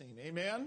[0.00, 0.16] blessing.
[0.24, 0.66] Amen.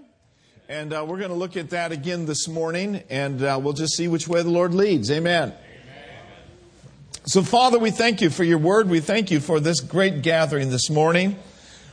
[0.68, 3.96] And uh, we're going to look at that again this morning, and uh, we'll just
[3.96, 5.10] see which way the Lord leads.
[5.10, 5.48] Amen.
[5.48, 5.58] Amen.
[7.26, 8.88] So, Father, we thank you for your word.
[8.88, 11.36] We thank you for this great gathering this morning.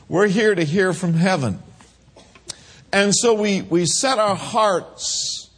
[0.08, 1.60] We're here to hear from heaven.
[2.92, 5.50] And so we, we set our hearts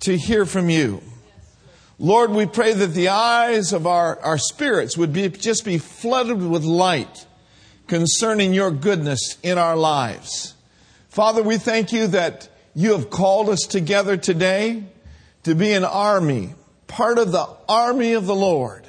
[0.00, 1.02] to hear from you.
[1.98, 6.42] Lord, we pray that the eyes of our, our spirits would be, just be flooded
[6.42, 7.26] with light
[7.86, 10.54] concerning your goodness in our lives.
[11.12, 14.82] Father, we thank you that you have called us together today
[15.42, 16.54] to be an army,
[16.86, 18.86] part of the army of the Lord.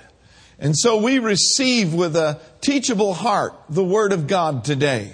[0.58, 5.12] And so we receive with a teachable heart the Word of God today.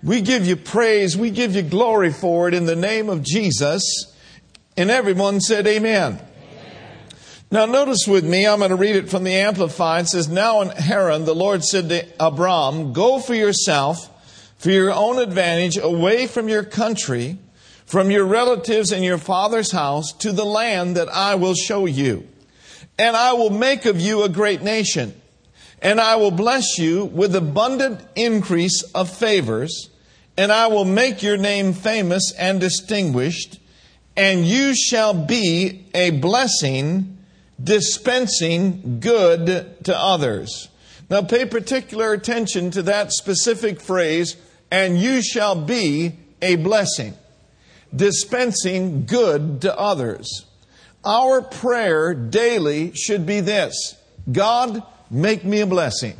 [0.00, 3.82] We give you praise, we give you glory for it in the name of Jesus.
[4.76, 6.20] And everyone said, Amen.
[7.50, 10.04] Now, notice with me, I'm going to read it from the Amplified.
[10.04, 14.08] It says, Now in Haran, the Lord said to Abram, Go for yourself,
[14.64, 17.36] for your own advantage, away from your country,
[17.84, 22.26] from your relatives and your father's house, to the land that I will show you.
[22.98, 25.20] And I will make of you a great nation.
[25.82, 29.90] And I will bless you with abundant increase of favors.
[30.38, 33.58] And I will make your name famous and distinguished.
[34.16, 37.18] And you shall be a blessing
[37.62, 40.70] dispensing good to others.
[41.10, 44.36] Now pay particular attention to that specific phrase,
[44.74, 47.14] and you shall be a blessing.
[47.94, 50.46] Dispensing good to others.
[51.04, 53.96] Our prayer daily should be this
[54.30, 56.16] God, make me a blessing.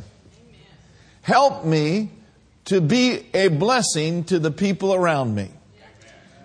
[1.22, 2.10] Help me
[2.66, 5.50] to be a blessing to the people around me.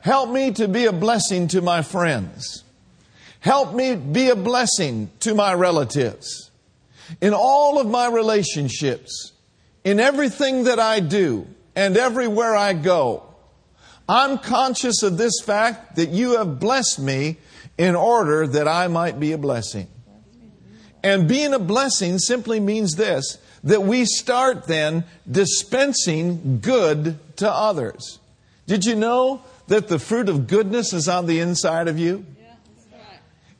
[0.01, 2.63] Help me to be a blessing to my friends.
[3.39, 6.49] Help me be a blessing to my relatives.
[7.21, 9.33] In all of my relationships,
[9.83, 11.45] in everything that I do,
[11.79, 13.23] and everywhere I go,
[14.09, 17.37] I'm conscious of this fact that you have blessed me
[17.77, 19.87] in order that I might be a blessing.
[21.01, 28.19] And being a blessing simply means this that we start then dispensing good to others.
[28.67, 32.25] Did you know that the fruit of goodness is on the inside of you?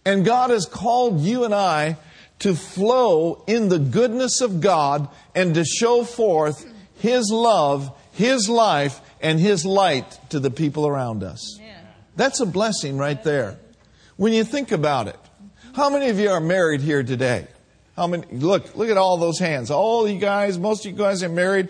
[0.03, 1.95] And God has called you and I
[2.39, 8.99] to flow in the goodness of God and to show forth His love, His life,
[9.21, 11.57] and His light to the people around us.
[12.17, 13.57] That's a blessing right there.
[14.17, 15.15] When you think about it,
[15.73, 17.47] how many of you are married here today?
[17.95, 18.25] How many?
[18.29, 19.71] Look, look at all those hands.
[19.71, 21.69] All you guys, most of you guys are married.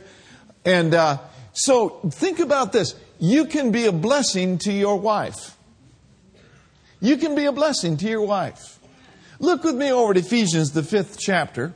[0.66, 1.20] And uh,
[1.54, 2.96] so think about this.
[3.20, 5.56] You can be a blessing to your wife.
[7.00, 8.80] You can be a blessing to your wife.
[9.38, 11.76] Look with me over to Ephesians, the fifth chapter.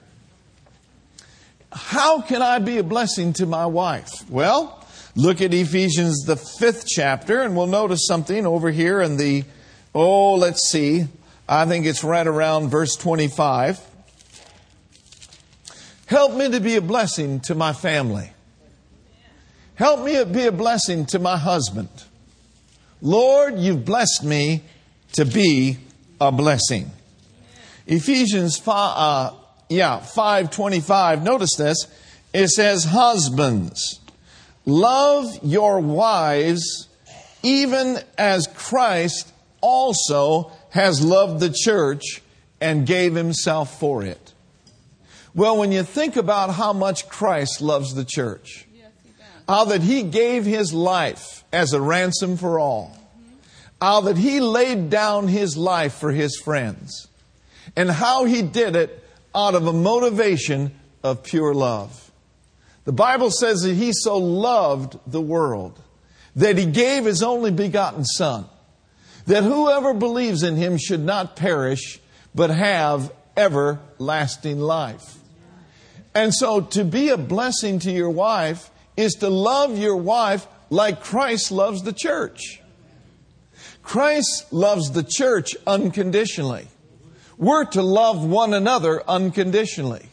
[1.74, 4.30] How can I be a blessing to my wife?
[4.30, 4.86] Well,
[5.16, 9.44] look at Ephesians, the fifth chapter, and we'll notice something over here in the,
[9.96, 11.08] oh, let's see.
[11.50, 13.80] I think it's right around verse 25.
[16.06, 18.30] Help me to be a blessing to my family.
[19.76, 21.90] Help me to be a blessing to my husband.
[23.02, 24.62] Lord, you've blessed me
[25.14, 25.78] to be
[26.22, 26.92] a blessing.
[27.88, 29.36] Ephesians 5, uh,
[29.70, 31.88] yeah, 525, notice this.
[32.34, 34.00] It says, Husbands,
[34.66, 36.88] love your wives
[37.44, 39.32] even as Christ
[39.62, 42.22] also has loved the church
[42.60, 44.34] and gave himself for it.
[45.36, 48.66] Well, when you think about how much Christ loves the church,
[49.48, 52.98] how that he gave his life as a ransom for all,
[53.82, 57.08] how that he laid down his life for his friends
[57.76, 59.03] and how he did it
[59.36, 60.74] out of a motivation
[61.04, 62.12] of pure love.
[62.86, 65.80] The Bible says that he so loved the world
[66.36, 68.46] that he gave his only begotten son
[69.26, 72.00] that whoever believes in him should not perish
[72.36, 75.18] but have everlasting life.
[76.16, 81.02] And so to be a blessing to your wife is to love your wife like
[81.02, 82.62] Christ loves the church.
[83.82, 86.68] Christ loves the church unconditionally.
[87.38, 90.08] We're to love one another unconditionally.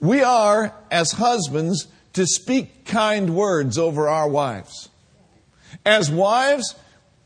[0.00, 4.88] We are, as husbands, to speak kind words over our wives.
[5.84, 6.74] As wives,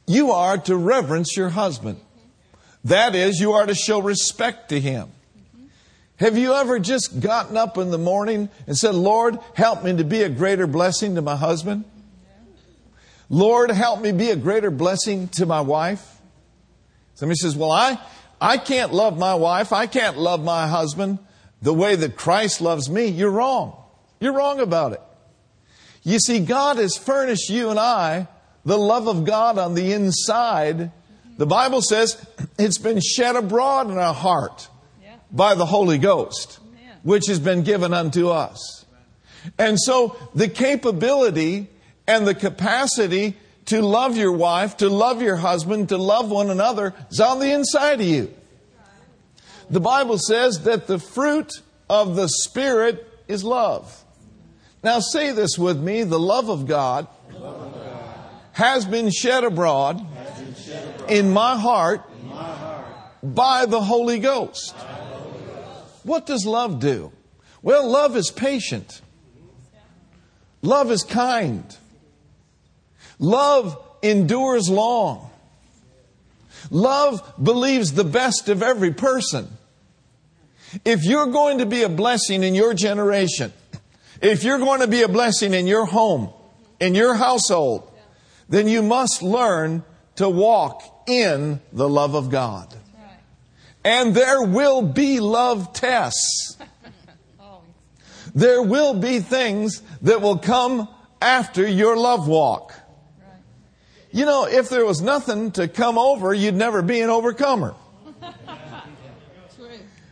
[0.06, 2.00] you are to reverence your husband.
[2.84, 5.10] That is, you are to show respect to him.
[6.16, 10.04] Have you ever just gotten up in the morning and said, Lord, help me to
[10.04, 11.84] be a greater blessing to my husband?
[13.30, 16.20] Lord, help me be a greater blessing to my wife.
[17.14, 17.98] Somebody says, Well, I,
[18.40, 19.72] I can't love my wife.
[19.72, 21.18] I can't love my husband
[21.62, 23.06] the way that Christ loves me.
[23.06, 23.76] You're wrong.
[24.18, 25.02] You're wrong about it.
[26.02, 28.28] You see, God has furnished you and I
[28.64, 30.90] the love of God on the inside,
[31.36, 32.24] the Bible says
[32.58, 34.68] it's been shed abroad in our heart
[35.30, 36.58] by the Holy Ghost,
[37.02, 38.84] which has been given unto us.
[39.58, 41.68] And so the capability
[42.06, 43.36] and the capacity
[43.66, 47.52] to love your wife, to love your husband, to love one another is on the
[47.52, 48.34] inside of you.
[49.70, 54.04] The Bible says that the fruit of the Spirit is love.
[54.82, 58.04] Now say this with me the love of God, love of God
[58.52, 62.86] has, been shed abroad, been shed abroad in, my heart, in my heart
[63.22, 64.74] by the the Holy Ghost.
[66.02, 67.12] What does love do?
[67.62, 69.02] Well, love is patient.
[70.62, 71.76] Love is kind.
[73.20, 75.30] Love endures long.
[76.70, 79.48] Love believes the best of every person.
[80.84, 83.52] If you're going to be a blessing in your generation,
[84.22, 86.32] if you're going to be a blessing in your home,
[86.80, 87.90] in your household,
[88.48, 89.84] then you must learn
[90.16, 92.74] to walk in the love of God.
[93.84, 96.56] And there will be love tests.
[98.34, 100.88] There will be things that will come
[101.20, 102.74] after your love walk.
[104.12, 107.74] You know, if there was nothing to come over, you'd never be an overcomer.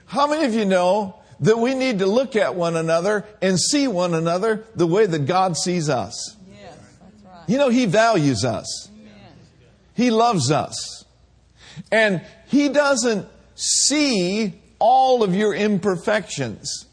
[0.06, 3.86] How many of you know that we need to look at one another and see
[3.86, 6.36] one another the way that God sees us?
[6.50, 7.48] Yes, that's right.
[7.48, 8.88] You know, He values us.
[8.88, 9.12] Amen.
[9.94, 11.04] He loves us.
[11.92, 16.86] And He doesn't see all of your imperfections.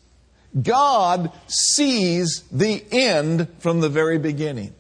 [0.62, 4.74] God sees the end from the very beginning.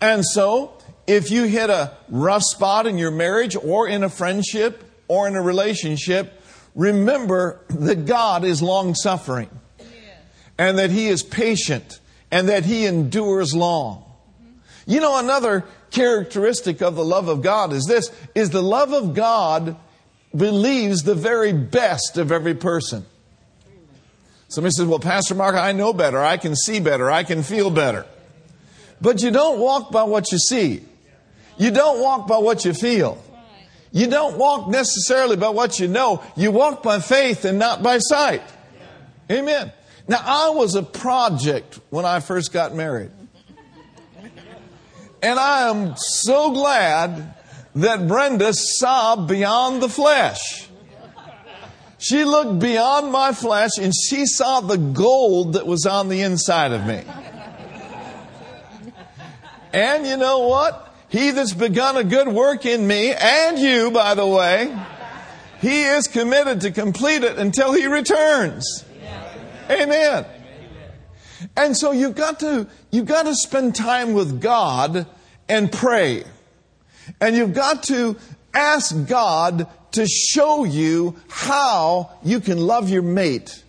[0.00, 0.74] And so,
[1.06, 5.34] if you hit a rough spot in your marriage or in a friendship or in
[5.34, 6.40] a relationship,
[6.74, 9.50] remember that God is long suffering
[10.58, 11.98] and that He is patient
[12.30, 14.04] and that He endures long.
[14.86, 19.14] You know, another characteristic of the love of God is this, is the love of
[19.14, 19.76] God
[20.34, 23.04] believes the very best of every person.
[24.48, 26.18] Somebody says, well, Pastor Mark, I know better.
[26.18, 27.10] I can see better.
[27.10, 28.06] I can feel better.
[29.00, 30.82] But you don't walk by what you see.
[31.56, 33.22] You don't walk by what you feel.
[33.90, 36.22] You don't walk necessarily by what you know.
[36.36, 38.42] You walk by faith and not by sight.
[39.30, 39.72] Amen.
[40.06, 43.10] Now, I was a project when I first got married.
[45.22, 47.34] And I am so glad
[47.74, 50.68] that Brenda saw beyond the flesh.
[51.98, 56.72] She looked beyond my flesh and she saw the gold that was on the inside
[56.72, 57.02] of me.
[59.72, 60.94] And you know what?
[61.08, 64.76] He that's begun a good work in me, and you, by the way,
[65.60, 68.84] he is committed to complete it until he returns.
[69.70, 70.26] Amen.
[71.56, 75.06] And so you've got to, you've got to spend time with God
[75.48, 76.24] and pray.
[77.20, 78.16] And you've got to
[78.54, 83.62] ask God to show you how you can love your mate,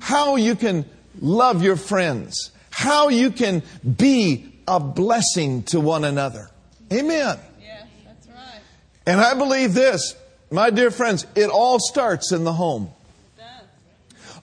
[0.00, 0.84] how you can
[1.20, 3.62] love your friends, how you can
[3.96, 6.50] be a blessing to one another.
[6.92, 7.38] Amen.
[7.60, 8.60] Yes, that's right.
[9.06, 10.14] And I believe this,
[10.50, 12.90] my dear friends, it all starts in the home.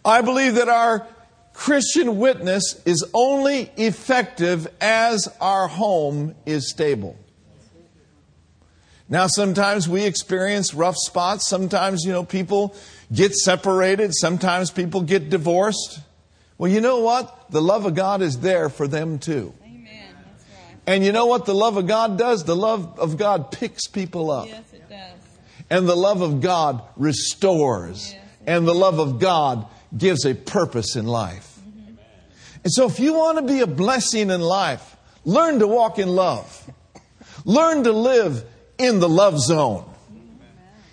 [0.04, 1.06] I believe that our
[1.54, 7.18] Christian witness is only effective as our home is stable.
[9.10, 11.50] Now, sometimes we experience rough spots.
[11.50, 12.76] Sometimes, you know, people
[13.12, 14.14] get separated.
[14.14, 16.00] Sometimes people get divorced.
[16.58, 17.52] Well, you know what?
[17.52, 19.54] The love of God is there for them too.
[20.90, 22.46] And you know what the love of God does?
[22.46, 24.48] The love of God picks people up.
[24.48, 25.20] Yes, it does.
[25.70, 28.12] And the love of God restores.
[28.12, 31.60] Yes, and the love of God gives a purpose in life.
[31.60, 31.94] Mm-hmm.
[32.64, 36.10] And so if you want to be a blessing in life, learn to walk in
[36.10, 36.72] love.
[37.46, 38.44] Learn to live
[38.80, 39.88] in the love zone.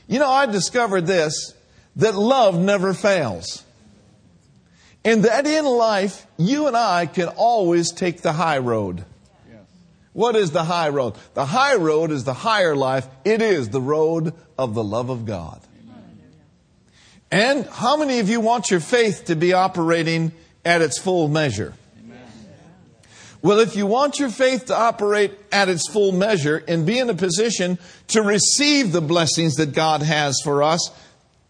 [0.08, 1.54] You know, I discovered this
[1.96, 3.64] that love never fails.
[5.06, 9.06] And that in life, you and I can always take the high road.
[10.16, 11.12] What is the high road?
[11.34, 13.06] The high road is the higher life.
[13.26, 15.60] It is the road of the love of God.
[17.30, 20.32] And how many of you want your faith to be operating
[20.64, 21.74] at its full measure?
[23.42, 27.10] Well, if you want your faith to operate at its full measure and be in
[27.10, 30.80] a position to receive the blessings that God has for us,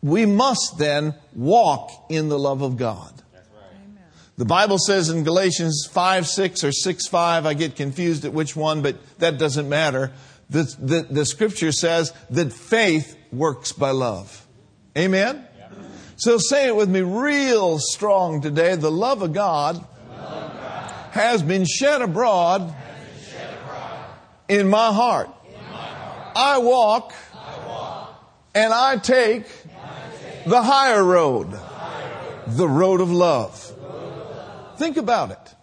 [0.03, 3.13] we must then walk in the love of God.
[4.39, 8.55] The Bible says in Galatians 5 6 or 6 5, I get confused at which
[8.55, 10.13] one, but that doesn't matter.
[10.51, 14.47] The, the, the scripture says that faith works by love.
[14.97, 15.47] Amen?
[16.17, 18.75] So say it with me real strong today.
[18.77, 24.05] The love of God, love of God has, been shed abroad, been shed abroad
[24.49, 25.31] in my heart.
[26.35, 27.15] I walk,
[28.55, 29.47] and I take
[30.47, 31.59] the higher road,
[32.47, 33.66] the road of love.
[34.79, 35.55] Think about it.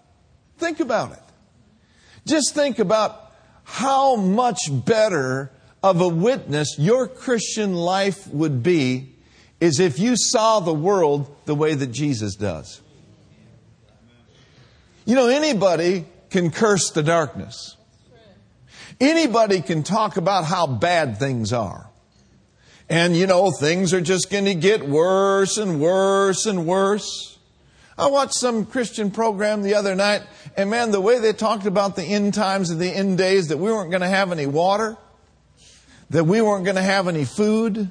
[0.58, 1.20] Think about it.
[2.26, 3.32] Just think about
[3.64, 5.52] how much better
[5.82, 9.16] of a witness your Christian life would be
[9.60, 12.82] is if you saw the world the way that Jesus does.
[15.06, 17.76] You know, anybody can curse the darkness.
[19.00, 21.90] Anybody can talk about how bad things are.
[22.90, 27.33] And you know, things are just going to get worse and worse and worse.
[27.98, 30.24] I watched some Christian program the other night,
[30.58, 33.58] and man, the way they talked about the end times and the end days, that
[33.58, 34.98] we weren't going to have any water,
[36.10, 37.90] that we weren't going to have any food,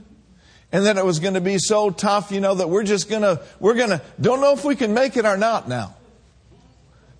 [0.72, 3.22] and that it was going to be so tough, you know, that we're just going
[3.22, 5.94] to, we're going to, don't know if we can make it or not now.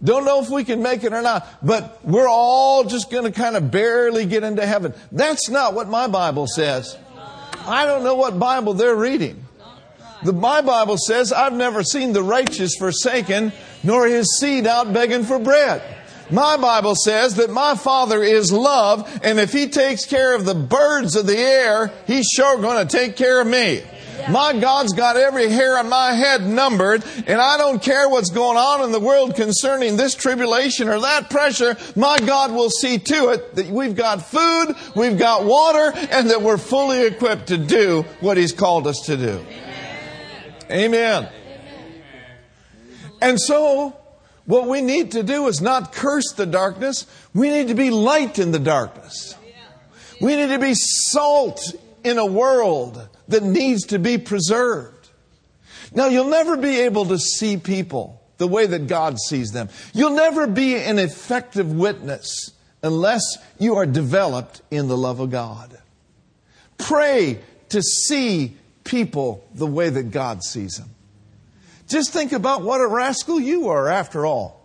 [0.02, 3.30] Don't know if we can make it or not, but we're all just going to
[3.30, 4.94] kind of barely get into heaven.
[5.12, 6.96] That's not what my Bible says.
[7.64, 9.44] I don't know what Bible they're reading.
[10.24, 13.52] The, my Bible says, I've never seen the righteous forsaken,
[13.82, 15.82] nor his seed out begging for bread.
[16.30, 20.54] My Bible says that my Father is love, and if He takes care of the
[20.54, 23.82] birds of the air, He's sure going to take care of me.
[24.30, 28.56] My God's got every hair on my head numbered, and I don't care what's going
[28.56, 31.76] on in the world concerning this tribulation or that pressure.
[31.96, 36.40] My God will see to it that we've got food, we've got water, and that
[36.40, 39.44] we're fully equipped to do what He's called us to do.
[40.72, 41.28] Amen.
[43.20, 43.96] And so,
[44.46, 47.06] what we need to do is not curse the darkness.
[47.34, 49.36] We need to be light in the darkness.
[50.20, 51.74] We need to be salt
[52.04, 55.10] in a world that needs to be preserved.
[55.94, 59.68] Now, you'll never be able to see people the way that God sees them.
[59.92, 62.52] You'll never be an effective witness
[62.82, 63.22] unless
[63.58, 65.78] you are developed in the love of God.
[66.78, 70.90] Pray to see people the way that God sees them.
[71.88, 74.62] Just think about what a rascal you are, after all.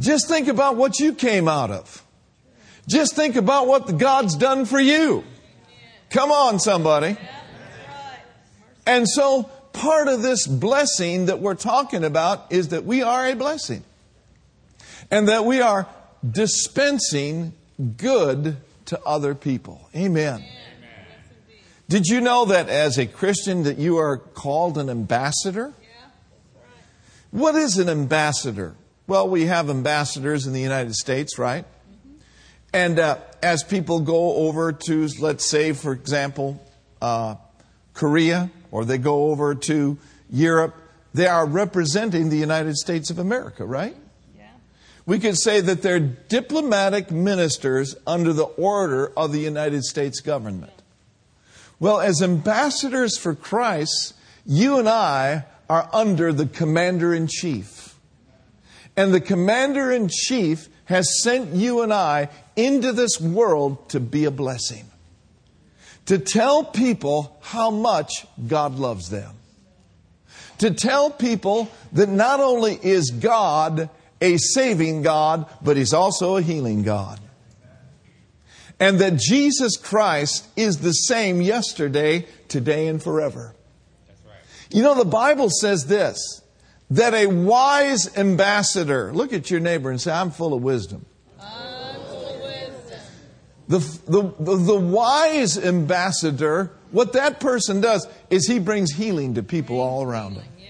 [0.00, 2.02] Just think about what you came out of.
[2.88, 5.24] Just think about what God's done for you.
[6.10, 7.16] Come on, somebody.
[8.86, 13.34] And so, part of this blessing that we're talking about is that we are a
[13.34, 13.82] blessing.
[15.10, 15.86] And that we are
[16.28, 17.52] dispensing
[17.96, 19.88] good to other people.
[19.94, 20.44] Amen.
[21.94, 25.72] Did you know that as a Christian that you are called an ambassador?
[27.30, 28.74] What is an ambassador?
[29.06, 31.64] Well, we have ambassadors in the United States, right?
[32.72, 36.60] And uh, as people go over to, let's say, for example,
[37.00, 37.36] uh,
[37.92, 39.96] Korea, or they go over to
[40.28, 40.74] Europe,
[41.12, 43.96] they are representing the United States of America, right?
[44.36, 44.46] Yeah.
[45.06, 50.73] We could say that they're diplomatic ministers under the order of the United States government.
[51.80, 54.14] Well, as ambassadors for Christ,
[54.46, 57.94] you and I are under the commander in chief.
[58.96, 64.24] And the commander in chief has sent you and I into this world to be
[64.24, 64.88] a blessing.
[66.06, 69.34] To tell people how much God loves them.
[70.58, 73.88] To tell people that not only is God
[74.20, 77.18] a saving God, but He's also a healing God.
[78.80, 83.54] And that Jesus Christ is the same yesterday, today, and forever.
[84.70, 86.42] You know, the Bible says this
[86.90, 91.06] that a wise ambassador, look at your neighbor and say, I'm full of wisdom.
[93.66, 99.42] The, the, the, the, wise ambassador, what that person does is he brings healing to
[99.42, 100.44] people all around him.
[100.58, 100.68] Yes.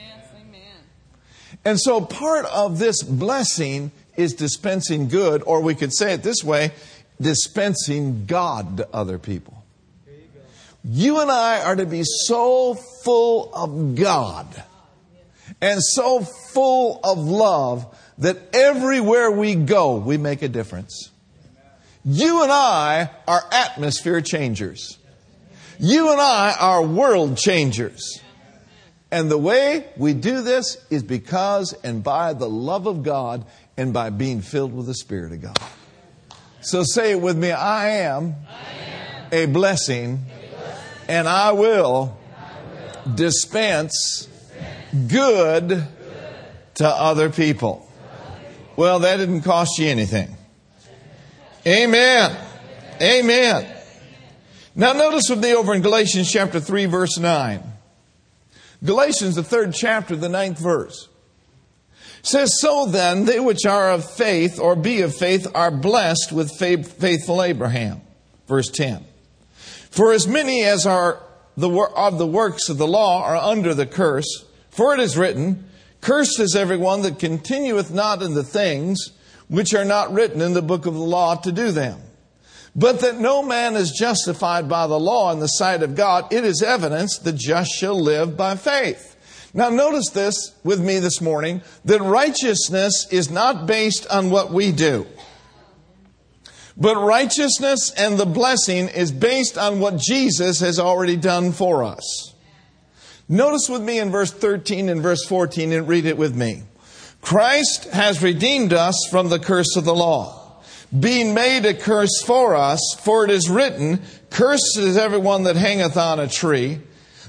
[1.64, 6.44] And so part of this blessing is dispensing good, or we could say it this
[6.44, 6.70] way
[7.20, 9.64] dispensing God to other people.
[10.84, 14.46] You and I are to be so full of God
[15.60, 21.10] and so full of love that everywhere we go, we make a difference.
[22.04, 24.98] You and I are atmosphere changers.
[25.78, 28.20] You and I are world changers.
[29.10, 33.92] And the way we do this is because and by the love of God and
[33.92, 35.58] by being filled with the Spirit of God.
[36.64, 38.36] So say it with me I am,
[39.30, 40.24] a, blessing,
[41.06, 42.16] and I will,
[43.14, 44.26] dispense,
[45.08, 45.86] good
[46.76, 47.86] to other people.
[48.76, 50.34] Well, that didn't cost you anything.
[51.66, 52.34] Amen.
[53.00, 53.76] Amen.
[54.74, 57.62] Now notice with me over in Galatians chapter 3 verse 9.
[58.82, 61.08] Galatians, the third chapter, the ninth verse.
[62.26, 66.50] Says, So then, they which are of faith or be of faith are blessed with
[66.58, 68.00] faithful Abraham.
[68.46, 69.04] Verse 10.
[69.90, 71.22] For as many as are
[71.56, 75.68] the, of the works of the law are under the curse, for it is written,
[76.00, 79.12] Cursed is everyone that continueth not in the things
[79.48, 82.00] which are not written in the book of the law to do them.
[82.76, 86.44] But that no man is justified by the law in the sight of God, it
[86.44, 89.13] is evidence the just shall live by faith.
[89.56, 94.72] Now, notice this with me this morning that righteousness is not based on what we
[94.72, 95.06] do.
[96.76, 102.34] But righteousness and the blessing is based on what Jesus has already done for us.
[103.28, 106.64] Notice with me in verse 13 and verse 14 and read it with me.
[107.22, 110.62] Christ has redeemed us from the curse of the law,
[110.98, 115.96] being made a curse for us, for it is written, Cursed is everyone that hangeth
[115.96, 116.80] on a tree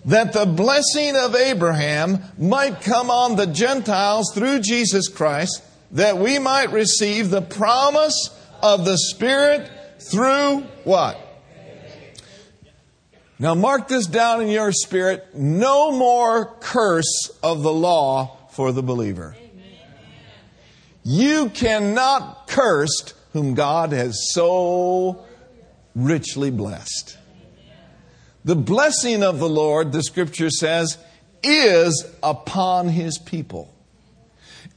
[0.05, 6.39] that the blessing of Abraham might come on the Gentiles through Jesus Christ, that we
[6.39, 8.29] might receive the promise
[8.61, 9.69] of the Spirit
[9.99, 11.19] through what?
[13.37, 18.81] Now, mark this down in your spirit no more curse of the law for the
[18.81, 19.35] believer.
[21.03, 25.25] You cannot curse whom God has so
[25.93, 27.17] richly blessed.
[28.45, 30.99] The blessing of the Lord, the scripture says,
[31.43, 33.73] is upon his people.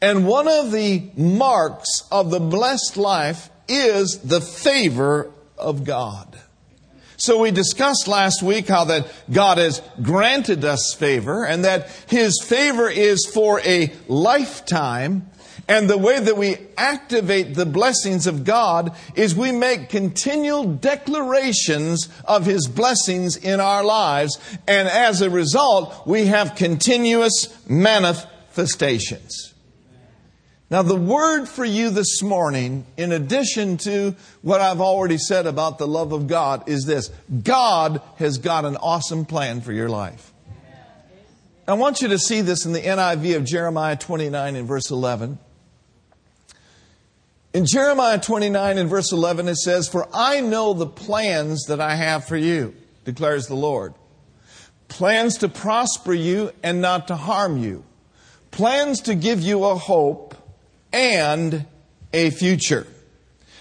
[0.00, 6.38] And one of the marks of the blessed life is the favor of God.
[7.18, 12.40] So we discussed last week how that God has granted us favor and that his
[12.42, 15.28] favor is for a lifetime
[15.68, 22.08] and the way that we activate the blessings of God is we make continual declarations
[22.24, 24.38] of His blessings in our lives.
[24.66, 29.52] And as a result, we have continuous manifestations.
[30.70, 35.76] Now, the word for you this morning, in addition to what I've already said about
[35.76, 37.10] the love of God, is this
[37.42, 40.32] God has got an awesome plan for your life.
[41.66, 45.38] I want you to see this in the NIV of Jeremiah 29 and verse 11.
[47.54, 51.94] In Jeremiah 29 and verse 11, it says, For I know the plans that I
[51.94, 53.94] have for you, declares the Lord.
[54.88, 57.84] Plans to prosper you and not to harm you.
[58.50, 60.34] Plans to give you a hope
[60.92, 61.66] and
[62.12, 62.86] a future.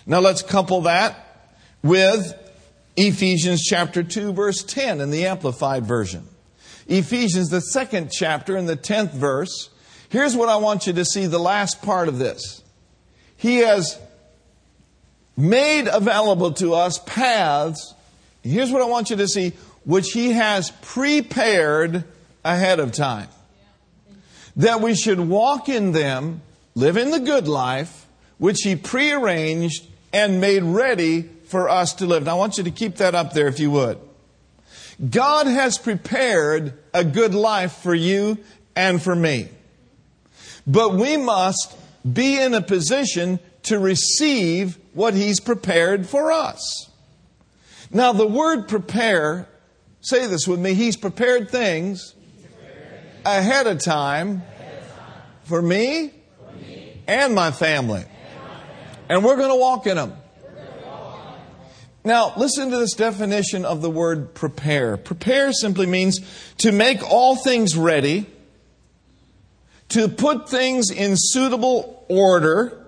[0.06, 2.34] Now let's couple that with
[2.96, 6.28] Ephesians chapter 2 verse 10 in the Amplified Version.
[6.88, 9.70] Ephesians, the second chapter in the 10th verse.
[10.10, 12.64] Here's what I want you to see the last part of this.
[13.38, 14.00] He has
[15.38, 17.94] made available to us paths.
[18.44, 19.54] Here's what I want you to see,
[19.86, 22.04] which He has prepared
[22.44, 23.30] ahead of time.
[24.56, 26.42] That we should walk in them,
[26.74, 28.08] live in the good life,
[28.40, 32.24] which He prearranged and made ready for us to live.
[32.24, 34.00] Now I want you to keep that up there if you would.
[35.10, 38.40] God has prepared a good life for you
[38.76, 39.50] and for me.
[40.66, 41.76] But we must
[42.14, 46.90] be in a position to receive what He's prepared for us.
[47.92, 49.48] Now, the word prepare,
[50.02, 52.14] say this with me, He's prepared things
[53.26, 54.44] ahead of time
[55.44, 56.12] for me
[57.08, 58.06] and my family.
[59.10, 60.14] And we're going to walk in them.
[62.04, 64.96] Now, listen to this definition of the word prepare.
[64.96, 66.22] Prepare simply means
[66.60, 68.28] to make all things ready
[69.90, 72.86] to put things in suitable order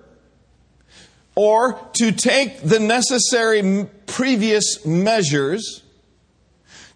[1.34, 5.82] or to take the necessary previous measures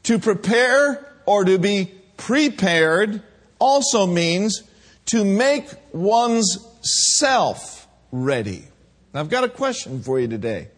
[0.03, 3.23] to prepare or to be prepared
[3.59, 4.63] also means
[5.07, 8.65] to make one's self ready.
[9.13, 10.69] Now, I've got a question for you today,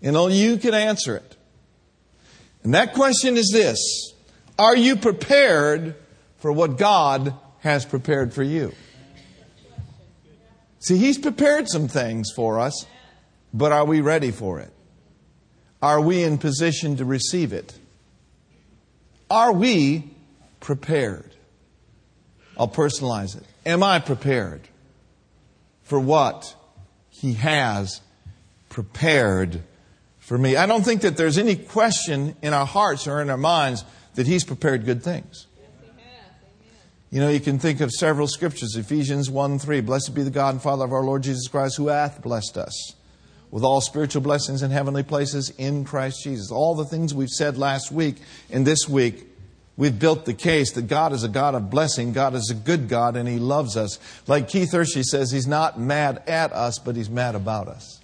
[0.00, 1.36] and only you can answer it.
[2.62, 4.14] And that question is this
[4.58, 5.96] Are you prepared
[6.38, 8.74] for what God has prepared for you.
[10.84, 12.84] See, He's prepared some things for us,
[13.54, 14.70] but are we ready for it?
[15.80, 17.72] Are we in position to receive it?
[19.30, 20.10] Are we
[20.60, 21.34] prepared?
[22.58, 23.44] I'll personalize it.
[23.64, 24.60] Am I prepared
[25.84, 26.54] for what
[27.08, 28.02] He has
[28.68, 29.62] prepared
[30.18, 30.54] for me?
[30.54, 34.26] I don't think that there's any question in our hearts or in our minds that
[34.26, 35.46] He's prepared good things.
[37.14, 39.82] You know, you can think of several scriptures Ephesians 1 3.
[39.82, 42.96] Blessed be the God and Father of our Lord Jesus Christ, who hath blessed us
[43.52, 46.50] with all spiritual blessings in heavenly places in Christ Jesus.
[46.50, 48.16] All the things we've said last week
[48.50, 49.28] and this week
[49.76, 52.88] we've built the case that God is a God of blessing, God is a good
[52.88, 54.00] God, and He loves us.
[54.26, 58.00] Like Keith Hershey says, He's not mad at us, but He's mad about us.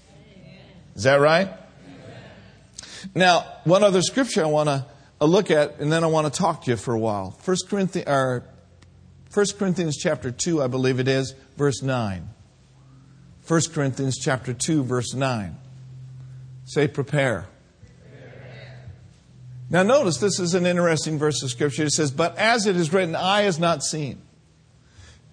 [0.94, 1.48] Is that right?
[3.16, 4.86] Now, one other scripture I want to
[5.20, 7.36] uh, look at, and then I want to talk to you for a while.
[7.44, 8.44] 1 Corinthians, or
[9.32, 12.28] 1 Corinthians chapter 2, I believe it is, verse 9.
[13.46, 15.56] 1 Corinthians chapter 2, verse 9.
[16.64, 17.46] Say, prepare.
[19.72, 21.84] Now, notice this is an interesting verse of Scripture.
[21.84, 24.20] It says, But as it is written, eye has not seen,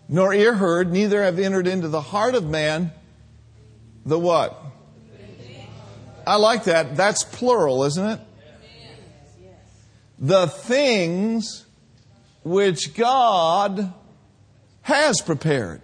[0.08, 2.92] nor ear heard, neither have entered into the heart of man
[4.06, 4.62] the what?
[6.26, 6.96] I like that.
[6.96, 8.20] That's plural, isn't it?
[10.20, 11.67] The things
[12.48, 13.94] which God
[14.84, 15.82] has prepared.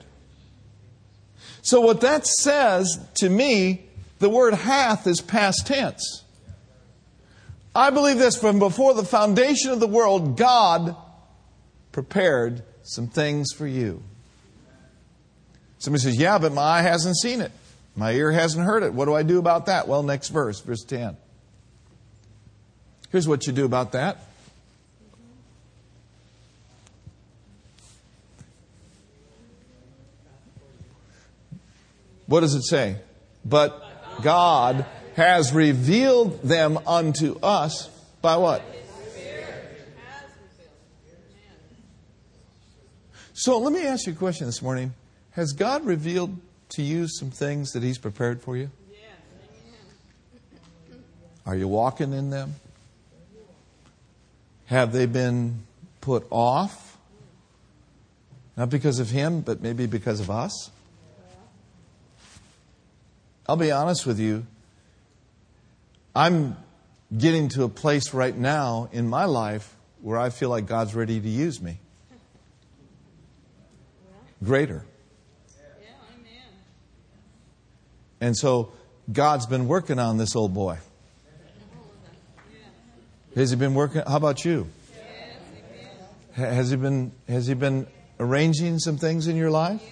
[1.61, 3.85] So, what that says to me,
[4.19, 6.23] the word hath is past tense.
[7.75, 10.95] I believe this from before the foundation of the world, God
[11.91, 14.03] prepared some things for you.
[15.79, 17.51] Somebody says, Yeah, but my eye hasn't seen it.
[17.95, 18.93] My ear hasn't heard it.
[18.93, 19.87] What do I do about that?
[19.87, 21.17] Well, next verse, verse 10.
[23.11, 24.17] Here's what you do about that.
[32.33, 32.95] What does it say?
[33.45, 33.79] But
[34.23, 37.91] God has revealed them unto us
[38.23, 38.63] by what?
[43.33, 44.95] So let me ask you a question this morning.
[45.33, 46.35] Has God revealed
[46.69, 48.71] to you some things that He's prepared for you?
[51.45, 52.55] Are you walking in them?
[54.65, 55.65] Have they been
[56.01, 56.97] put off?
[58.57, 60.71] Not because of Him, but maybe because of us?
[63.53, 64.47] I'll be honest with you.
[66.15, 66.57] I'm
[67.15, 71.19] getting to a place right now in my life where I feel like God's ready
[71.19, 71.77] to use me.
[74.43, 74.83] Greater.
[78.19, 78.73] And so
[79.11, 80.79] God's been working on this old boy.
[83.35, 84.01] Has he been working?
[84.07, 84.67] How about you?
[86.31, 87.85] Has he been, has he been
[88.19, 89.83] arranging some things in your life?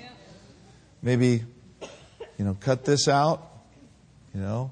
[1.04, 1.44] Maybe,
[2.40, 3.50] you know, cut this out,
[4.34, 4.72] you know,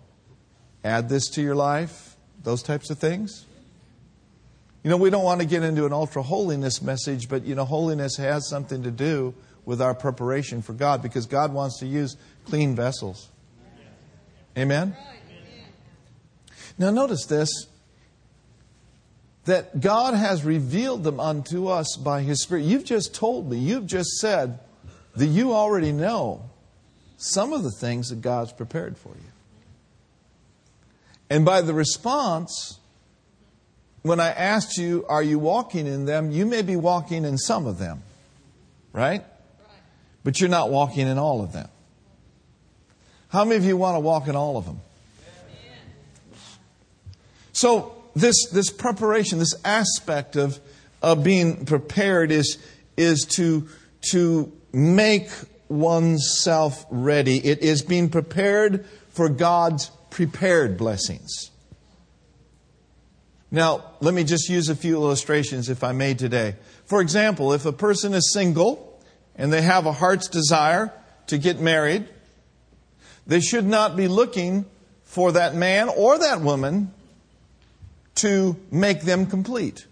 [0.83, 3.45] add this to your life, those types of things.
[4.83, 7.65] You know, we don't want to get into an ultra holiness message, but, you know,
[7.65, 9.33] holiness has something to do
[9.65, 13.27] with our preparation for God because God wants to use clean vessels.
[14.57, 14.95] Amen?
[16.77, 17.49] Now, notice this
[19.45, 22.63] that God has revealed them unto us by His Spirit.
[22.63, 24.59] You've just told me, you've just said
[25.15, 26.49] that you already know
[27.17, 29.31] some of the things that God's prepared for you.
[31.29, 32.79] And by the response,
[34.01, 36.31] when I asked you, Are you walking in them?
[36.31, 38.01] you may be walking in some of them,
[38.93, 39.23] right?
[40.23, 41.69] But you're not walking in all of them.
[43.29, 44.81] How many of you want to walk in all of them?
[47.53, 50.59] So, this, this preparation, this aspect of,
[51.01, 52.57] of being prepared is,
[52.97, 53.67] is to,
[54.11, 55.29] to make
[55.67, 57.37] oneself ready.
[57.37, 61.51] It is being prepared for God's prepared blessings.
[63.51, 66.55] Now, let me just use a few illustrations, if I may, today.
[66.85, 69.01] For example, if a person is single
[69.35, 70.93] and they have a heart's desire
[71.27, 72.07] to get married,
[73.25, 74.65] they should not be looking
[75.03, 76.91] for that man or that woman
[78.15, 79.87] to make them complete.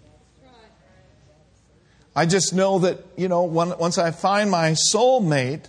[2.16, 5.66] I just know that, you know, once I find my soulmate,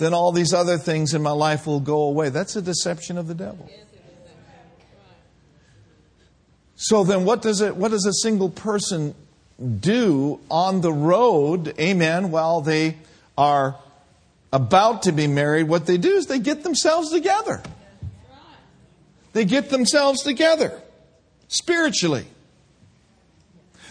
[0.00, 2.30] then all these other things in my life will go away.
[2.30, 3.70] That's a deception of the devil.
[6.74, 9.14] So then what does it what does a single person
[9.80, 12.96] do on the road, amen, while they
[13.36, 13.76] are
[14.50, 15.68] about to be married?
[15.68, 17.62] What they do is they get themselves together.
[19.34, 20.80] They get themselves together
[21.48, 22.24] spiritually.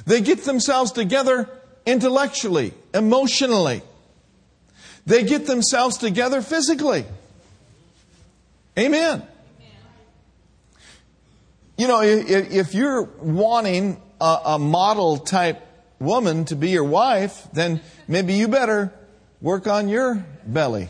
[0.08, 1.48] They get themselves together
[1.86, 3.84] intellectually, emotionally.
[5.06, 7.06] They get themselves together physically.
[8.78, 9.24] Amen.
[11.78, 15.66] You know, if you're wanting a, model type
[16.00, 18.94] woman to be your wife, then maybe you better
[19.42, 20.90] work on your belly.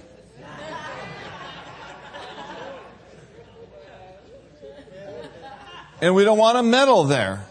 [6.01, 7.45] And we don't want to meddle there.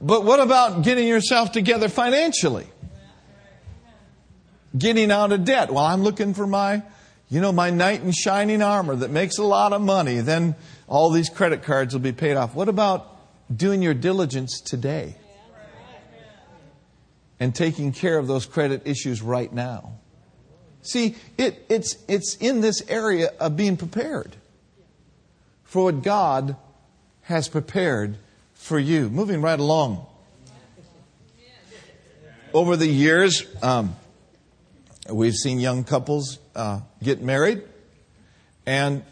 [0.00, 2.66] But what about getting yourself together financially?
[4.76, 5.70] Getting out of debt.
[5.70, 6.82] Well, I'm looking for my,
[7.28, 10.20] you know, my knight in shining armor that makes a lot of money.
[10.20, 10.54] Then
[10.86, 12.54] all these credit cards will be paid off.
[12.54, 13.06] What about
[13.54, 15.16] doing your diligence today
[17.40, 19.94] and taking care of those credit issues right now.
[20.82, 24.36] See, it, it's, it's in this area of being prepared
[25.64, 26.56] for what God
[27.22, 28.18] has prepared
[28.54, 29.08] for you.
[29.08, 30.06] Moving right along.
[32.52, 33.96] Over the years, um,
[35.10, 37.62] we've seen young couples uh, get married,
[38.66, 39.02] and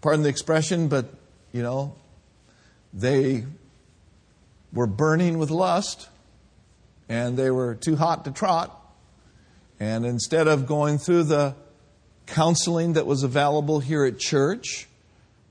[0.00, 1.06] pardon the expression, but
[1.52, 1.94] you know,
[2.92, 3.44] they
[4.72, 6.08] were burning with lust
[7.08, 8.76] and they were too hot to trot.
[9.80, 11.54] And instead of going through the
[12.26, 14.86] counseling that was available here at church,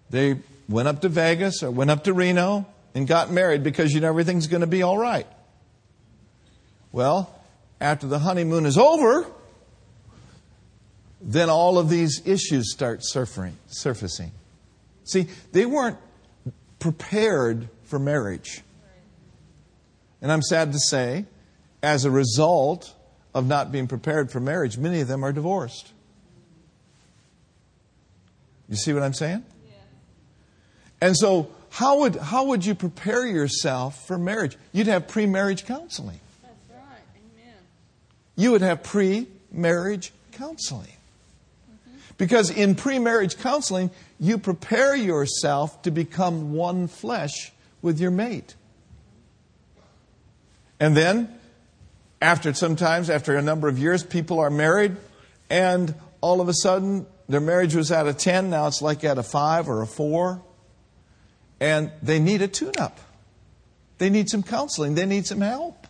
[0.09, 3.99] they went up to Vegas or went up to Reno and got married because you
[3.99, 5.27] know everything's going to be all right.
[6.91, 7.33] Well,
[7.81, 9.27] after the honeymoon is over,
[11.21, 14.31] then all of these issues start surfacing.
[15.03, 15.97] See, they weren't
[16.79, 18.61] prepared for marriage.
[20.21, 21.25] And I'm sad to say,
[21.81, 22.93] as a result
[23.33, 25.91] of not being prepared for marriage, many of them are divorced.
[28.67, 29.43] You see what I'm saying?
[29.67, 29.75] Yeah.
[31.01, 34.57] And so, how would, how would you prepare yourself for marriage?
[34.71, 36.19] You'd have pre marriage counseling.
[36.41, 37.01] That's right.
[37.15, 37.55] Amen.
[38.35, 40.87] You would have pre marriage counseling.
[42.19, 47.51] Because in pre marriage counseling, you prepare yourself to become one flesh
[47.81, 48.55] with your mate.
[50.81, 51.33] And then,
[52.21, 54.97] after sometimes, after a number of years, people are married,
[55.49, 59.17] and all of a sudden, their marriage was at a 10, now it's like at
[59.17, 60.41] a 5 or a 4.
[61.61, 62.99] And they need a tune up.
[63.97, 65.87] They need some counseling, they need some help.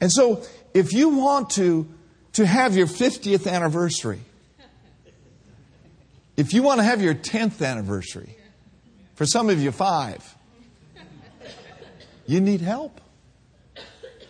[0.00, 0.42] And so,
[0.74, 1.88] if you want to,
[2.32, 4.20] to have your 50th anniversary,
[6.38, 8.36] if you want to have your 10th anniversary,
[9.16, 10.36] for some of you, five,
[12.28, 13.00] you need help.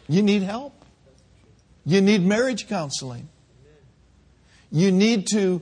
[0.09, 0.73] You need help.
[1.85, 3.29] You need marriage counseling.
[4.73, 5.61] You need to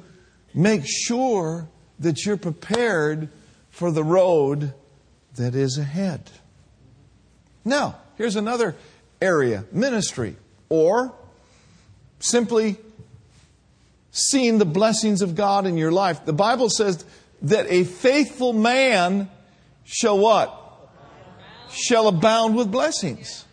[0.55, 3.29] make sure that you're prepared
[3.71, 4.73] for the road
[5.35, 6.31] that is ahead.
[7.65, 8.77] Now, here's another
[9.21, 10.37] area ministry,
[10.69, 11.13] or
[12.21, 12.77] simply
[14.17, 16.25] seeing the blessings of God in your life.
[16.25, 17.05] The Bible says
[17.43, 19.31] that a faithful man
[19.85, 20.63] shall what?
[21.71, 23.45] Shall abound with blessings.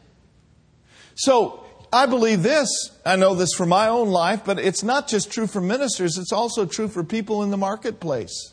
[1.16, 1.60] So,
[1.92, 2.90] I believe this.
[3.06, 6.32] I know this from my own life, but it's not just true for ministers, it's
[6.32, 8.52] also true for people in the marketplace.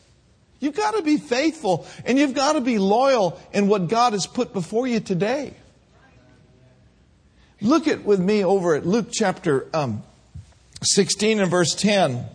[0.59, 4.27] You've got to be faithful and you've got to be loyal in what God has
[4.27, 5.55] put before you today.
[7.63, 10.03] Look at with me over at Luke chapter um,
[10.83, 12.27] 16 and verse 10.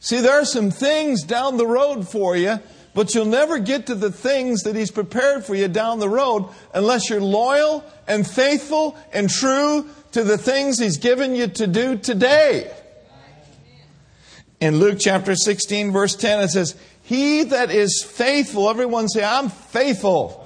[0.00, 2.58] See, there are some things down the road for you,
[2.94, 6.48] but you'll never get to the things that He's prepared for you down the road
[6.74, 11.98] unless you're loyal and faithful and true to the things He's given you to do
[11.98, 12.72] today.
[14.60, 19.48] In Luke chapter 16, verse 10, it says, He that is faithful, everyone say, I'm
[19.48, 20.36] faithful.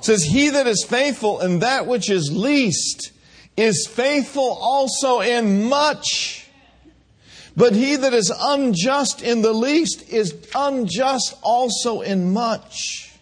[0.00, 3.12] Says, He that is faithful in that which is least
[3.56, 6.48] is faithful also in much.
[7.56, 13.12] But he that is unjust in the least is unjust also in much.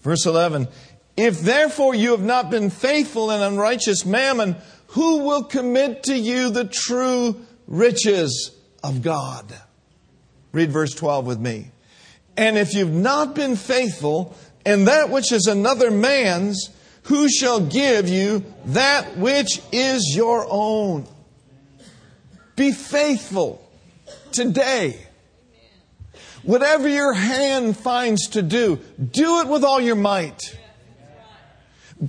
[0.00, 0.68] Verse 11
[1.16, 4.56] If therefore you have not been faithful in unrighteous mammon,
[4.88, 9.52] who will commit to you the true riches of God?
[10.52, 11.70] Read verse 12 with me.
[12.38, 16.70] And if you've not been faithful in that which is another man's,
[17.06, 21.06] who shall give you that which is your own?
[22.56, 23.62] Be faithful
[24.32, 24.98] today.
[26.42, 30.56] Whatever your hand finds to do, do it with all your might.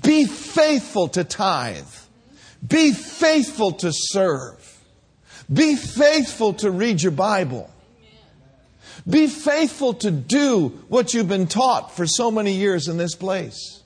[0.02, 1.88] Be faithful to tithe.
[2.66, 4.84] Be faithful to serve.
[5.52, 7.72] Be faithful to read your Bible.
[9.08, 13.77] Be faithful to do what you've been taught for so many years in this place.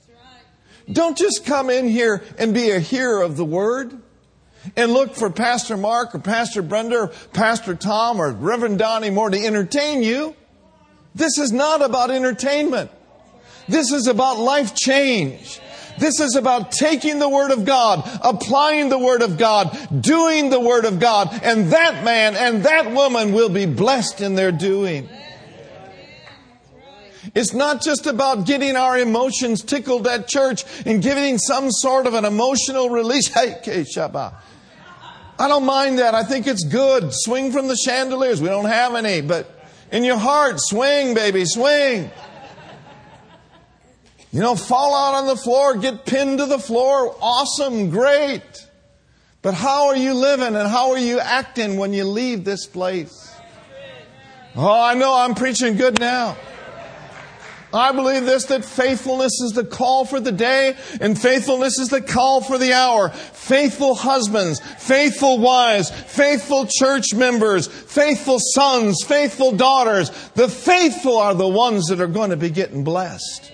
[0.90, 3.96] Don't just come in here and be a hearer of the word
[4.76, 9.30] and look for Pastor Mark or Pastor Brenda or Pastor Tom or Reverend Donnie Moore
[9.30, 10.36] to entertain you.
[11.14, 12.90] This is not about entertainment.
[13.68, 15.60] This is about life change.
[15.98, 20.60] This is about taking the Word of God, applying the Word of God, doing the
[20.60, 25.08] Word of God, and that man and that woman will be blessed in their doing.
[27.34, 32.14] It's not just about getting our emotions tickled at church and giving some sort of
[32.14, 33.28] an emotional release.
[33.34, 34.34] Hey, Shabbat.
[35.38, 36.14] I don't mind that.
[36.14, 37.08] I think it's good.
[37.12, 38.40] Swing from the chandeliers.
[38.40, 39.50] We don't have any, but
[39.90, 42.10] In your heart, swing, baby, swing.
[44.32, 47.14] You know, fall out on the floor, get pinned to the floor.
[47.20, 48.42] Awesome, great.
[49.42, 53.34] But how are you living and how are you acting when you leave this place?
[54.56, 56.36] Oh, I know I'm preaching good now.
[57.74, 62.02] I believe this that faithfulness is the call for the day and faithfulness is the
[62.02, 63.08] call for the hour.
[63.08, 70.10] Faithful husbands, faithful wives, faithful church members, faithful sons, faithful daughters.
[70.34, 73.52] The faithful are the ones that are going to be getting blessed.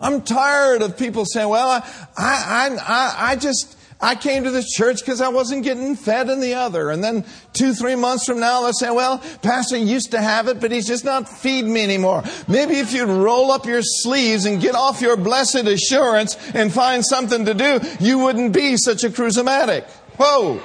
[0.00, 1.82] I'm tired of people saying, well, I,
[2.16, 6.40] I, I, I just, I came to this church because I wasn't getting fed in
[6.40, 6.90] the other.
[6.90, 10.58] And then two, three months from now, they'll say, well, Pastor used to have it,
[10.60, 12.24] but he's just not feeding me anymore.
[12.48, 17.06] Maybe if you'd roll up your sleeves and get off your blessed assurance and find
[17.06, 19.88] something to do, you wouldn't be such a cruisomatic.
[20.18, 20.60] Whoa.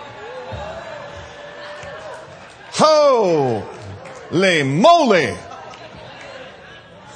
[2.72, 3.64] Holy
[4.64, 5.30] moly.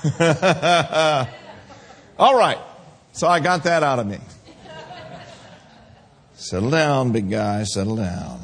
[2.19, 2.60] All right.
[3.13, 4.19] So I got that out of me.
[6.41, 8.41] Settle down, big guy, settle down.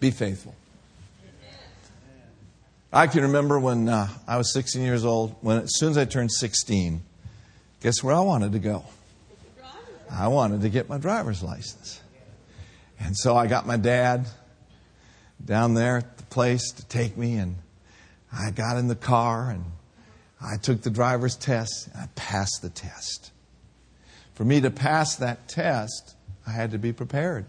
[0.00, 0.54] Be faithful.
[2.92, 6.04] I can remember when uh, I was 16 years old, when as soon as I
[6.04, 7.00] turned 16,
[7.80, 8.84] guess where I wanted to go?
[10.10, 12.02] I wanted to get my driver's license.
[13.00, 14.26] And so I got my dad
[15.42, 17.56] down there at the place to take me, and
[18.30, 19.64] I got in the car and
[20.38, 23.30] I took the driver's test and I passed the test.
[24.34, 26.14] For me to pass that test,
[26.46, 27.46] I had to be prepared.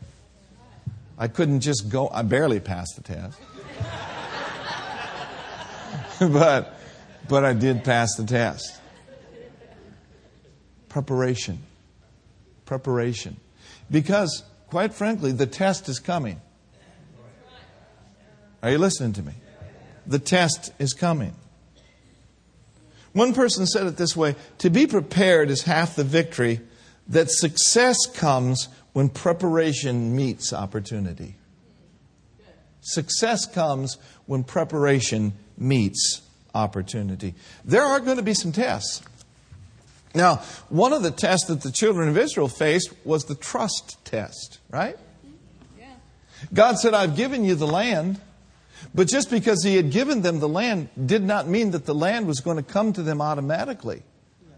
[1.17, 3.39] I couldn't just go, I barely passed the test.
[6.19, 6.77] but,
[7.27, 8.79] but I did pass the test.
[10.89, 11.59] Preparation.
[12.65, 13.37] Preparation.
[13.89, 16.39] Because, quite frankly, the test is coming.
[18.61, 19.33] Are you listening to me?
[20.07, 21.35] The test is coming.
[23.13, 26.61] One person said it this way To be prepared is half the victory,
[27.07, 31.35] that success comes when preparation meets opportunity.
[32.81, 36.21] Success comes when preparation meets
[36.53, 37.33] opportunity.
[37.63, 39.01] There are going to be some tests.
[40.13, 40.37] Now,
[40.69, 44.97] one of the tests that the children of Israel faced was the trust test, right?
[46.53, 48.19] God said, I've given you the land.
[48.93, 52.27] But just because he had given them the land did not mean that the land
[52.27, 54.03] was going to come to them automatically.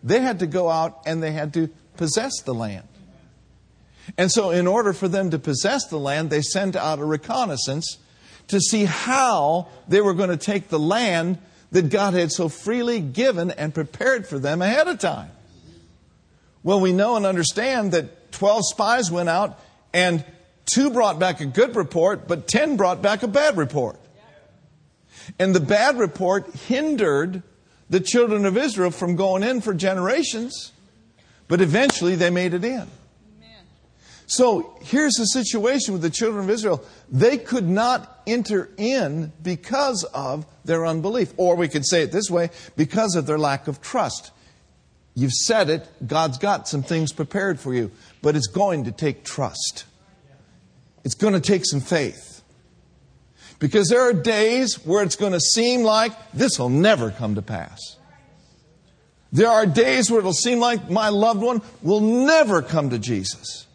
[0.03, 2.88] They had to go out and they had to possess the land.
[4.17, 7.97] And so, in order for them to possess the land, they sent out a reconnaissance
[8.47, 11.39] to see how they were going to take the land
[11.71, 15.31] that God had so freely given and prepared for them ahead of time.
[16.63, 19.60] Well, we know and understand that 12 spies went out
[19.93, 20.23] and
[20.65, 23.99] two brought back a good report, but 10 brought back a bad report.
[25.39, 27.43] And the bad report hindered
[27.89, 30.71] the children of Israel from going in for generations,
[31.47, 32.88] but eventually they made it in.
[34.29, 36.83] So here's the situation with the children of Israel.
[37.10, 41.33] They could not enter in because of their unbelief.
[41.38, 44.31] Or we could say it this way because of their lack of trust.
[45.15, 47.89] You've said it, God's got some things prepared for you,
[48.21, 49.86] but it's going to take trust.
[51.05, 52.43] It's going to take some faith.
[53.60, 57.41] Because there are days where it's going to seem like this will never come to
[57.41, 57.96] pass.
[59.31, 63.65] There are days where it'll seem like my loved one will never come to Jesus.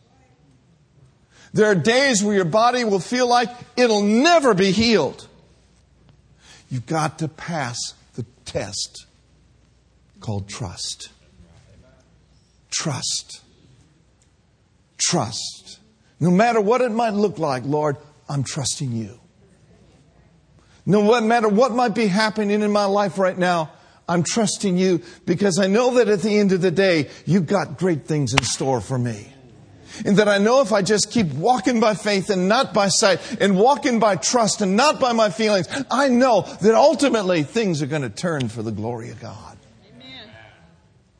[1.53, 5.29] There are days where your body will feel like it'll never be healed.
[6.71, 7.77] You've got to pass
[8.15, 9.07] the test
[10.21, 11.11] called trust.
[12.71, 13.43] Trust.
[14.97, 15.81] Trust.
[16.19, 19.19] No matter what it might look like, Lord, I'm trusting you.
[20.87, 23.71] No matter what might be happening in my life right now,
[24.09, 27.79] I'm trusting you because I know that at the end of the day, you've got
[27.79, 29.33] great things in store for me.
[30.05, 33.21] And that I know if I just keep walking by faith and not by sight
[33.41, 37.87] and walking by trust and not by my feelings, I know that ultimately things are
[37.87, 39.59] going to turn for the glory of God.
[39.95, 40.31] Amen.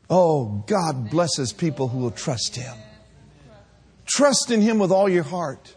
[0.09, 2.75] Oh, God blesses people who will trust Him.
[4.05, 5.75] Trust in Him with all your heart.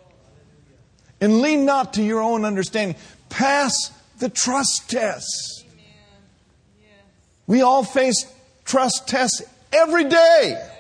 [1.21, 2.97] And lean not to your own understanding
[3.29, 5.56] pass the trust test.
[7.47, 8.27] We all face
[8.65, 9.43] trust tests
[9.73, 10.71] every day.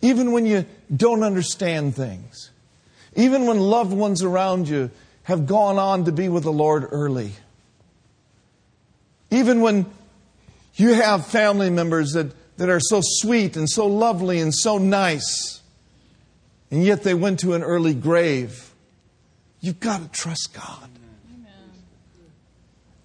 [0.00, 2.50] Even when you don't understand things.
[3.14, 4.90] Even when loved ones around you
[5.24, 7.32] have gone on to be with the Lord early.
[9.30, 9.86] Even when
[10.74, 15.60] you have family members that, that are so sweet and so lovely and so nice,
[16.70, 18.72] and yet they went to an early grave
[19.62, 20.90] You've got to trust God.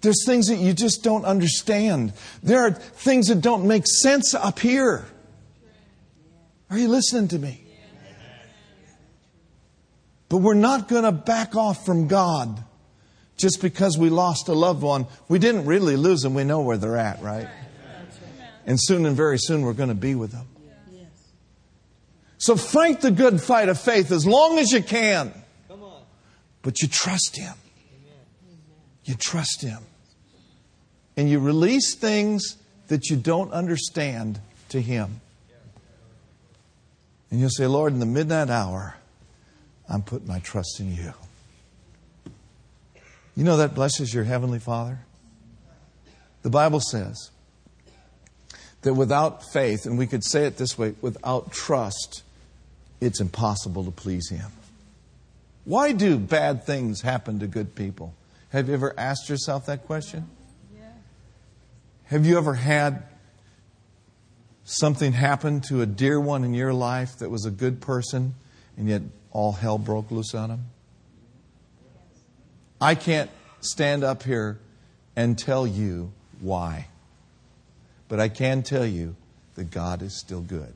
[0.00, 2.12] There's things that you just don't understand.
[2.42, 5.04] There are things that don't make sense up here.
[6.70, 7.64] Are you listening to me?
[10.28, 12.62] But we're not going to back off from God
[13.36, 15.06] just because we lost a loved one.
[15.28, 16.34] We didn't really lose them.
[16.34, 17.48] We know where they're at, right?
[18.66, 20.46] And soon and very soon we're going to be with them.
[22.36, 25.32] So fight the good fight of faith as long as you can.
[26.62, 27.54] But you trust Him.
[29.08, 29.82] You trust Him.
[31.16, 34.38] And you release things that you don't understand
[34.68, 35.22] to Him.
[37.30, 38.96] And you'll say, Lord, in the midnight hour,
[39.88, 41.14] I'm putting my trust in you.
[43.34, 44.98] You know that blesses your Heavenly Father?
[46.42, 47.30] The Bible says
[48.82, 52.24] that without faith, and we could say it this way without trust,
[53.00, 54.50] it's impossible to please Him.
[55.64, 58.12] Why do bad things happen to good people?
[58.50, 60.28] Have you ever asked yourself that question?
[62.04, 63.02] Have you ever had
[64.64, 68.34] something happen to a dear one in your life that was a good person
[68.78, 70.64] and yet all hell broke loose on him?
[72.80, 73.30] I can't
[73.60, 74.58] stand up here
[75.16, 76.86] and tell you why,
[78.08, 79.16] but I can tell you
[79.56, 80.72] that God is still good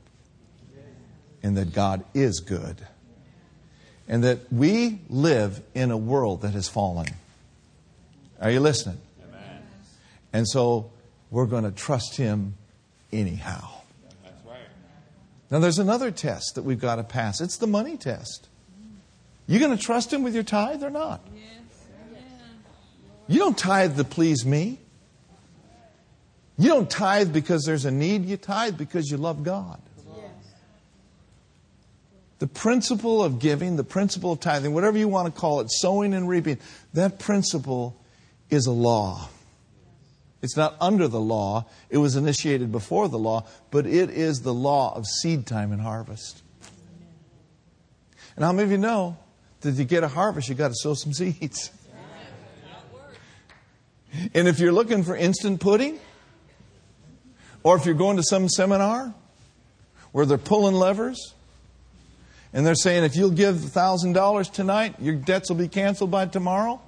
[1.41, 2.77] and that God is good
[4.07, 7.07] and that we live in a world that has fallen.
[8.43, 8.97] Are you listening?
[9.29, 9.63] Amen.
[10.33, 10.91] And so
[11.31, 12.55] we're going to trust Him
[13.11, 13.69] anyhow.
[15.49, 17.39] Now, there's another test that we've got to pass.
[17.39, 18.49] It's the money test.
[19.47, 21.25] You going to trust Him with your tithe or not?
[23.27, 24.79] You don't tithe to please me.
[26.57, 28.25] You don't tithe because there's a need.
[28.25, 29.79] You tithe because you love God.
[32.39, 36.13] The principle of giving, the principle of tithing, whatever you want to call it, sowing
[36.13, 36.57] and reaping,
[36.93, 37.95] that principle
[38.53, 39.27] is a law.
[40.41, 44.53] It's not under the law, it was initiated before the law, but it is the
[44.53, 46.41] law of seed time and harvest.
[48.35, 49.17] And how many of you know
[49.61, 51.71] that to get a harvest, you've got to sow some seeds?
[54.33, 55.99] And if you're looking for instant pudding,
[57.63, 59.13] or if you're going to some seminar
[60.11, 61.33] where they're pulling levers,
[62.51, 66.81] and they're saying if you'll give $1,000 tonight, your debts will be canceled by tomorrow.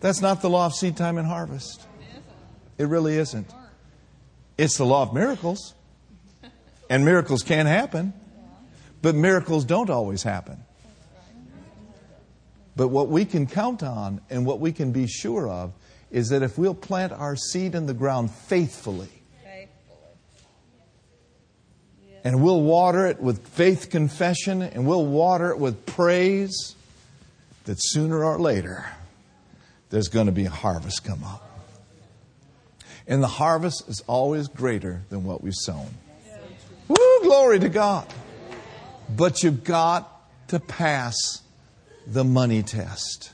[0.00, 1.86] That's not the law of seed time and harvest.
[2.78, 3.50] It really isn't.
[4.56, 5.74] It's the law of miracles.
[6.88, 8.12] And miracles can happen,
[9.00, 10.64] but miracles don't always happen.
[12.74, 15.72] But what we can count on and what we can be sure of
[16.10, 19.08] is that if we'll plant our seed in the ground faithfully,
[22.24, 26.74] and we'll water it with faith confession and we'll water it with praise
[27.64, 28.84] that sooner or later
[29.90, 31.46] there's going to be a harvest come up.
[33.06, 35.88] And the harvest is always greater than what we've sown.
[36.88, 38.06] Woo, glory to God.
[39.14, 40.08] But you've got
[40.48, 41.42] to pass
[42.06, 43.32] the money test.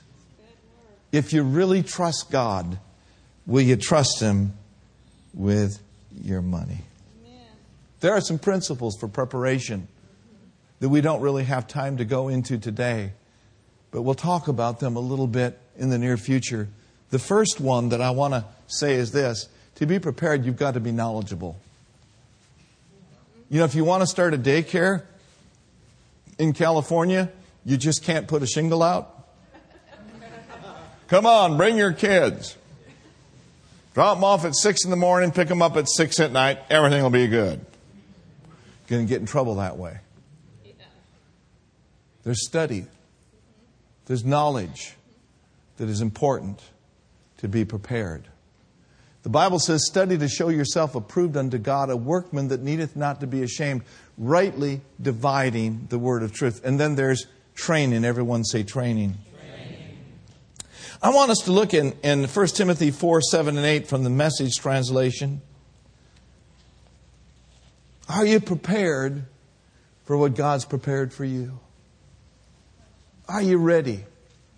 [1.12, 2.78] If you really trust God,
[3.46, 4.54] will you trust Him
[5.34, 5.78] with
[6.22, 6.80] your money?
[8.00, 9.88] There are some principles for preparation
[10.80, 13.12] that we don't really have time to go into today,
[13.90, 16.68] but we'll talk about them a little bit in the near future.
[17.10, 20.74] The first one that I want to say is this to be prepared, you've got
[20.74, 21.58] to be knowledgeable.
[23.48, 25.02] You know, if you want to start a daycare
[26.38, 27.30] in California,
[27.64, 29.12] you just can't put a shingle out.
[31.08, 32.56] Come on, bring your kids.
[33.94, 36.58] Drop them off at 6 in the morning, pick them up at 6 at night,
[36.68, 37.64] everything will be good
[38.86, 39.98] going to get in trouble that way.
[42.24, 42.86] There's study,
[44.06, 44.94] there's knowledge
[45.76, 46.60] that is important
[47.38, 48.28] to be prepared.
[49.22, 53.20] The Bible says, Study to show yourself approved unto God, a workman that needeth not
[53.20, 53.82] to be ashamed,
[54.16, 56.64] rightly dividing the word of truth.
[56.64, 58.04] And then there's training.
[58.04, 59.16] Everyone say training.
[59.36, 59.98] training.
[61.02, 64.10] I want us to look in, in 1 Timothy 4 7 and 8 from the
[64.10, 65.42] message translation.
[68.08, 69.24] Are you prepared
[70.04, 71.58] for what God's prepared for you?
[73.28, 74.04] Are you ready?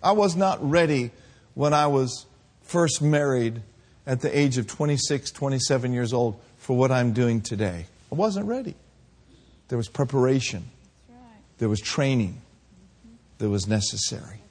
[0.01, 1.11] I was not ready
[1.53, 2.25] when I was
[2.61, 3.61] first married
[4.05, 7.85] at the age of 26, 27 years old for what I'm doing today.
[8.11, 8.75] I wasn't ready.
[9.67, 10.69] There was preparation,
[11.57, 12.41] there was training
[13.37, 14.41] that was necessary.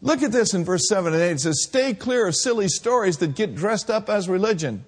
[0.00, 1.30] Look at this in verse 7 and 8.
[1.30, 4.84] It says, Stay clear of silly stories that get dressed up as religion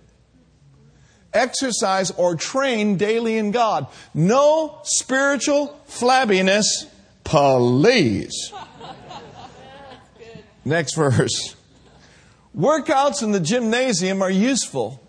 [1.34, 3.88] exercise or train daily in God.
[4.14, 6.64] No spiritual flabbiness
[7.24, 8.52] Please.
[10.64, 11.56] Next verse.
[12.56, 15.00] Workouts in the gymnasium are useful,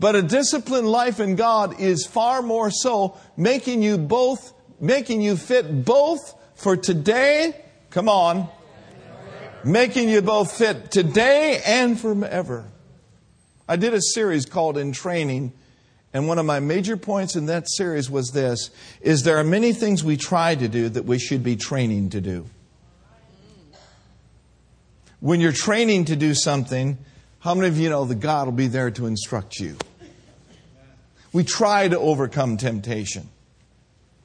[0.00, 5.36] but a disciplined life in God is far more so, making you both, making you
[5.36, 8.48] fit both for today, come on,
[9.64, 12.64] making you both fit today and forever.
[13.68, 15.52] I did a series called In Training,
[16.12, 19.72] and one of my major points in that series was this is there are many
[19.72, 22.46] things we try to do that we should be training to do.
[25.20, 26.98] When you're training to do something,
[27.38, 29.76] how many of you know that God will be there to instruct you?
[31.32, 33.28] We try to overcome temptation.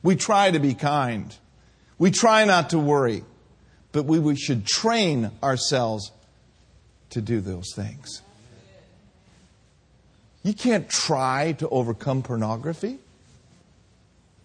[0.04, 1.34] We try to be kind.
[1.98, 3.24] We try not to worry.
[3.92, 6.12] But we, we should train ourselves
[7.12, 8.22] to do those things.
[10.44, 13.00] You can't try to overcome pornography.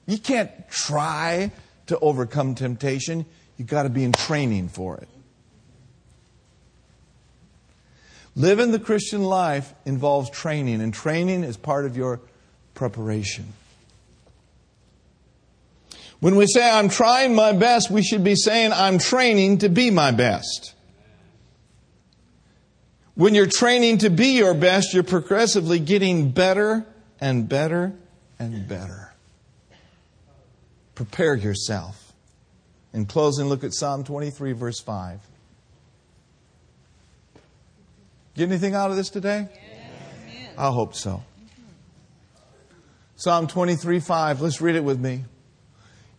[0.06, 1.52] You can't try
[1.86, 3.24] to overcome temptation.
[3.56, 5.08] You've got to be in training for it.
[8.34, 12.20] Living the Christian life involves training, and training is part of your
[12.74, 13.52] preparation.
[16.20, 19.90] When we say, I'm trying my best, we should be saying, I'm training to be
[19.90, 20.72] my best.
[23.14, 26.86] When you're training to be your best, you're progressively getting better
[27.20, 27.94] and better
[28.38, 29.12] and better.
[30.94, 32.12] Prepare yourself.
[32.92, 35.20] In closing, look at Psalm 23, verse 5.
[38.34, 39.48] Get anything out of this today?
[39.52, 40.54] Yes.
[40.56, 41.22] I hope so.
[43.16, 44.40] Psalm 23 5.
[44.40, 45.24] Let's read it with me.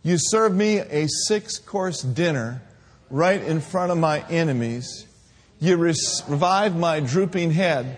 [0.04, 2.62] You serve me a six course dinner
[3.10, 5.08] right in front of my enemies.
[5.64, 7.97] You revive my drooping head.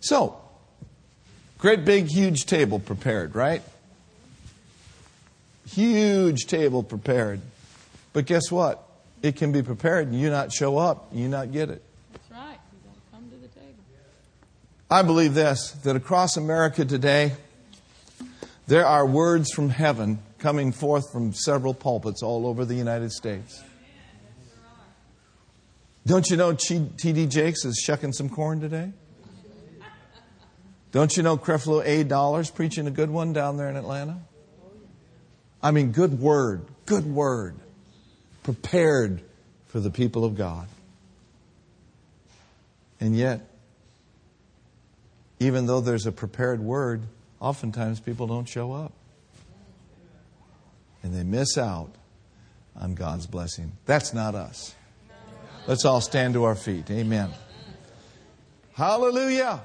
[0.00, 0.40] So,
[1.58, 3.60] great big, huge table prepared, right?
[5.68, 7.42] Huge table prepared.
[8.14, 8.82] But guess what?
[9.20, 11.82] It can be prepared and you not show up, you not get it.
[12.14, 12.58] That's right.
[12.72, 13.76] You don't come to the table.
[14.90, 17.34] I believe this that across America today,
[18.66, 23.62] there are words from heaven coming forth from several pulpits all over the United States.
[26.06, 27.26] Don't you know T.D.
[27.26, 28.92] Jakes is shucking some corn today?
[30.92, 32.04] Don't you know Creflo A.
[32.04, 34.20] Dollar's preaching a good one down there in Atlanta?
[35.62, 37.56] I mean, good word, good word
[38.44, 39.20] prepared
[39.66, 40.68] for the people of God.
[43.00, 43.40] And yet,
[45.40, 47.02] even though there's a prepared word,
[47.40, 48.92] oftentimes people don't show up.
[51.06, 51.90] And they miss out
[52.74, 53.70] on God's blessing.
[53.84, 54.74] That's not us.
[55.68, 56.90] Let's all stand to our feet.
[56.90, 57.30] Amen.
[58.74, 59.60] Hallelujah.